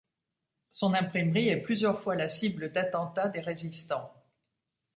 Son 0.71 0.95
imprimerie 0.95 1.49
est 1.49 1.61
plusieurs 1.61 2.01
fois 2.01 2.15
la 2.15 2.27
cible 2.27 2.71
d’attentats 2.71 3.29
des 3.29 3.39
résistants. 3.39 4.11